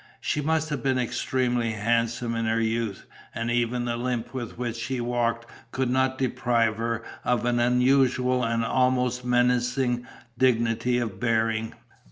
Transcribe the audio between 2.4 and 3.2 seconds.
her youth;